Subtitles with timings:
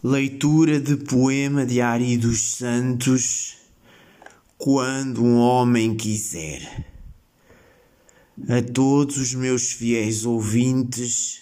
[0.00, 3.56] Leitura de poema de Ari dos Santos,
[4.56, 6.86] quando um homem quiser.
[8.48, 11.40] A todos os meus fiéis ouvintes,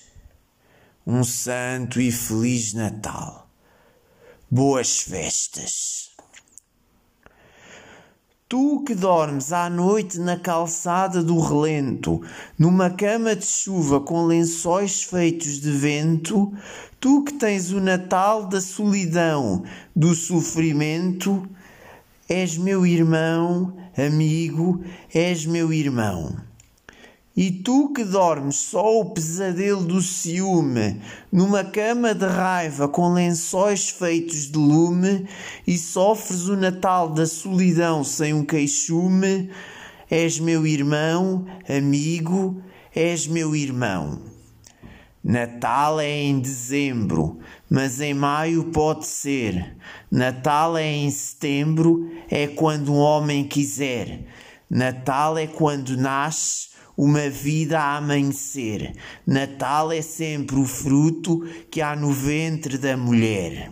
[1.06, 3.46] um santo e feliz Natal.
[4.50, 6.15] Boas festas.
[8.48, 12.22] Tu que dormes à noite na calçada do relento,
[12.56, 16.52] numa cama de chuva com lençóis feitos de vento,
[17.00, 19.64] tu que tens o Natal da solidão,
[19.96, 21.44] do sofrimento,
[22.28, 24.80] és meu irmão, amigo,
[25.12, 26.36] és meu irmão.
[27.36, 33.90] E tu que dormes só o pesadelo do ciúme, numa cama de raiva com lençóis
[33.90, 35.26] feitos de lume,
[35.66, 39.50] e sofres o Natal da solidão sem um queixume,
[40.10, 42.62] és meu irmão, amigo,
[42.94, 44.22] és meu irmão.
[45.22, 49.76] Natal é em dezembro, mas em maio pode ser.
[50.10, 54.24] Natal é em setembro, é quando um homem quiser.
[54.70, 58.92] Natal é quando nasce uma vida a amanhecer.
[59.26, 63.70] Natal é sempre o fruto que há no ventre da mulher.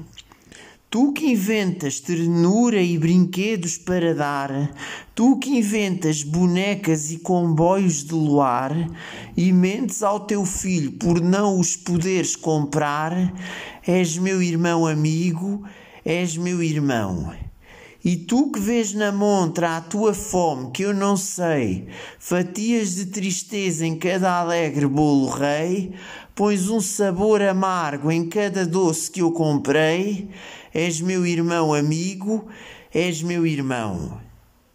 [0.95, 4.73] Tu que inventas ternura e brinquedos para dar,
[5.13, 8.73] tu que inventas bonecas e comboios de luar,
[9.37, 13.35] e mentes ao teu filho por não os poderes comprar,
[13.85, 15.65] és meu irmão amigo,
[16.05, 17.35] és meu irmão.
[18.05, 21.89] E tu que vês na montra a tua fome, que eu não sei,
[22.19, 25.95] fatias de tristeza em cada alegre bolo rei,
[26.35, 30.29] pões um sabor amargo em cada doce que eu comprei,
[30.75, 32.47] és meu irmão amigo,
[32.93, 34.21] és meu irmão.